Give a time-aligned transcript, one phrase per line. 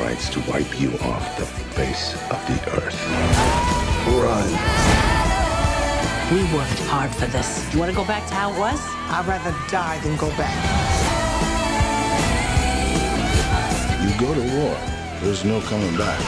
[0.00, 2.98] rights to wipe you off the face of the earth.
[4.06, 4.48] Run.
[6.32, 7.72] We worked hard for this.
[7.72, 8.78] You want to go back to how it was?
[8.80, 10.54] I'd rather die than go back.
[14.04, 14.76] You go to war,
[15.22, 16.20] there's no coming back.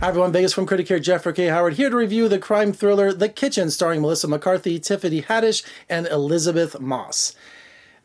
[0.00, 1.46] Hi everyone, Vegas Film Critic here, Jeffrey K.
[1.46, 6.06] Howard, here to review the crime thriller The Kitchen, starring Melissa McCarthy, Tiffany Haddish, and
[6.06, 7.34] Elisabeth Moss.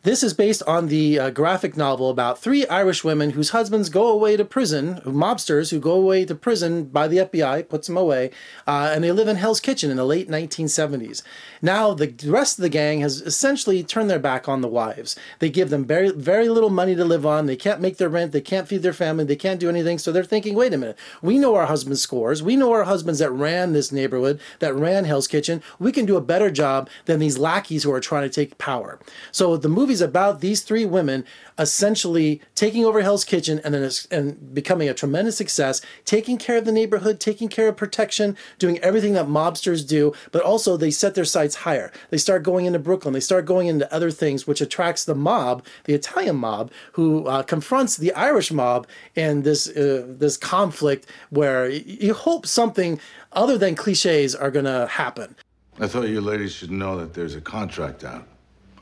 [0.04, 4.08] This is based on the uh, graphic novel about three Irish women whose husbands go
[4.08, 8.32] away to prison, mobsters who go away to prison by the FBI, puts them away,
[8.66, 11.22] uh, and they live in Hell's Kitchen in the late 1970s.
[11.62, 15.16] Now, the rest of the gang has essentially turned their back on the wives.
[15.38, 17.46] They give them very, very little money to live on.
[17.46, 18.32] They can't make their rent.
[18.32, 19.26] They can't feed their family.
[19.26, 20.00] They can't do anything.
[20.00, 22.42] So they're thinking, wait a minute, we know our husband's scores.
[22.42, 25.62] We know our husbands that ran this neighborhood, that ran Hell's Kitchen.
[25.78, 28.98] We can do a better job than these lackeys who are trying to take power.
[29.32, 31.26] So the movie's about these three women
[31.60, 36.64] essentially taking over Hell's Kitchen and then and becoming a tremendous success, taking care of
[36.64, 41.14] the neighborhood, taking care of protection, doing everything that mobsters do, but also they set
[41.14, 41.92] their sights higher.
[42.10, 45.66] They start going into Brooklyn, they start going into other things, which attracts the mob,
[45.84, 51.70] the Italian mob, who uh, confronts the Irish mob in this uh, this conflict where
[51.70, 52.98] you hope something
[53.34, 55.36] other than cliches are going to happen.
[55.82, 58.26] I thought you ladies should know that there's a contract out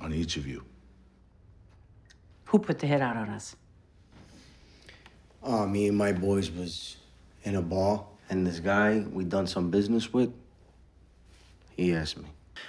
[0.01, 0.63] on each of you.
[2.50, 3.55] Who put the hit out on us?
[5.44, 6.97] Oh, me and my boys was
[7.44, 10.33] in a bar, and this guy we done some business with,
[11.78, 12.25] he asked me.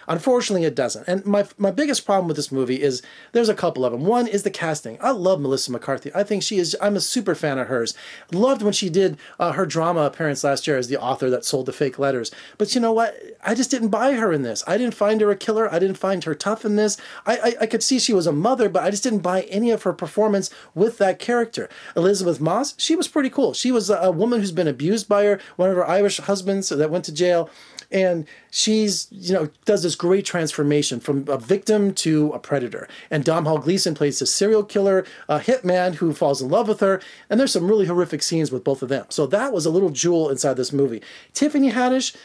[0.09, 1.07] Unfortunately, it doesn't.
[1.07, 3.03] And my my biggest problem with this movie is
[3.33, 4.05] there's a couple of them.
[4.05, 4.99] One is the casting.
[5.01, 6.11] I love Melissa McCarthy.
[6.15, 6.77] I think she is.
[6.81, 7.95] I'm a super fan of hers.
[8.33, 11.67] Loved when she did uh, her drama appearance last year as the author that sold
[11.67, 12.31] the fake letters.
[12.59, 13.17] But you know what?
[13.45, 14.63] I just didn't buy her in this.
[14.67, 15.73] I didn't find her a killer.
[15.73, 16.97] I didn't find her tough in this.
[17.27, 19.71] I I, I could see she was a mother, but I just didn't buy any
[19.71, 21.69] of her performance with that character.
[21.97, 23.55] Elisabeth Moss, she was pretty cool.
[23.55, 26.69] She was a, a woman who's been abused by her one of her Irish husbands
[26.69, 27.51] that went to jail
[27.91, 32.89] and she's you know does this great transformation from a victim to a predator.
[33.11, 37.01] And domhnall gleeson plays a serial killer a hitman who falls in love with her.
[37.29, 39.07] And there's some really horrific scenes with both of them.
[39.09, 41.03] So that was a little jewel inside this movie.
[41.33, 42.17] Tiffany haddish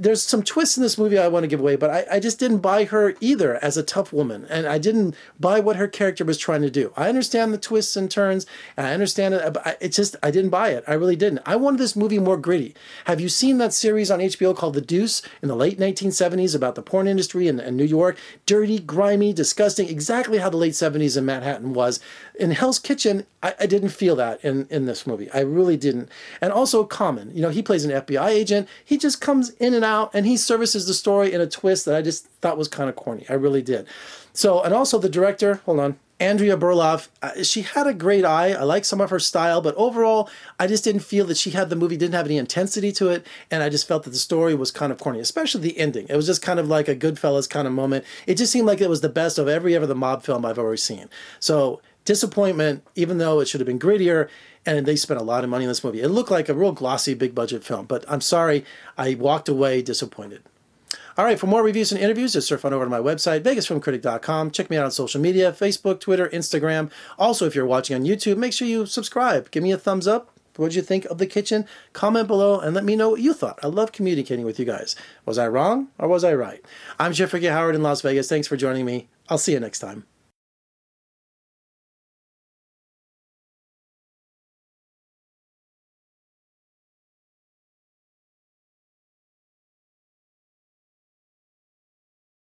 [0.00, 2.38] there's some twists in this movie I want to give away, but I, I just
[2.38, 4.46] didn't buy her either as a tough woman.
[4.48, 6.90] And I didn't buy what her character was trying to do.
[6.96, 8.46] I understand the twists and turns,
[8.78, 10.84] and I understand it, but I, it just, I didn't buy it.
[10.86, 11.42] I really didn't.
[11.44, 12.74] I wanted this movie more gritty.
[13.04, 16.76] Have you seen that series on HBO called The Deuce in the late 1970s about
[16.76, 18.16] the porn industry in, in New York?
[18.46, 22.00] Dirty, grimy, disgusting, exactly how the late 70s in Manhattan was.
[22.38, 25.30] In Hell's Kitchen, I, I didn't feel that in, in this movie.
[25.32, 26.08] I really didn't.
[26.40, 28.66] And also Common, you know, he plays an FBI agent.
[28.82, 31.94] He just comes in and out and he services the story in a twist that
[31.94, 33.24] I just thought was kind of corny.
[33.28, 33.86] I really did.
[34.32, 38.52] So, and also the director, hold on, Andrea Berloff, uh, she had a great eye.
[38.52, 41.70] I like some of her style, but overall, I just didn't feel that she had
[41.70, 44.54] the movie didn't have any intensity to it, and I just felt that the story
[44.54, 46.06] was kind of corny, especially the ending.
[46.10, 48.04] It was just kind of like a Goodfellas kind of moment.
[48.26, 50.58] It just seemed like it was the best of every ever the mob film I've
[50.58, 51.08] ever seen.
[51.38, 54.28] So disappointment, even though it should have been grittier,
[54.66, 56.00] and they spent a lot of money on this movie.
[56.00, 58.64] It looked like a real glossy, big budget film, but I'm sorry,
[58.98, 60.42] I walked away disappointed.
[61.16, 64.50] All right, for more reviews and interviews, just surf on over to my website, vegasfilmcritic.com.
[64.50, 66.90] Check me out on social media Facebook, Twitter, Instagram.
[67.16, 69.48] Also, if you're watching on YouTube, make sure you subscribe.
[69.52, 70.32] Give me a thumbs up.
[70.56, 71.64] What did you think of the kitchen?
[71.92, 73.60] Comment below and let me know what you thought.
[73.62, 74.96] I love communicating with you guys.
[75.26, 76.60] Was I wrong or was I right?
[76.98, 77.46] I'm Jeffrey K.
[77.46, 78.28] Howard in Las Vegas.
[78.28, 79.08] Thanks for joining me.
[79.28, 80.09] I'll see you next time.